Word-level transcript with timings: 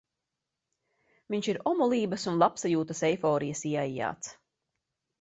Viņš 1.33 1.51
ir 1.53 1.61
omulības 1.73 2.27
un 2.33 2.41
labsajūtas 2.47 3.05
eiforijas 3.13 3.65
ieaijāts. 3.77 4.37